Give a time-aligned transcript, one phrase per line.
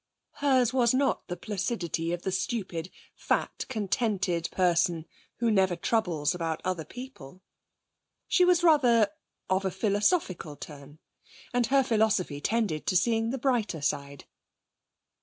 [0.37, 5.05] Hers was not the placidity of the stupid, fat, contented person
[5.37, 7.43] who never troubles about other people.
[8.27, 9.09] She was rather
[9.47, 10.97] of a philosophical turn,
[11.53, 14.25] and her philosophy tended to seeing the brighter side.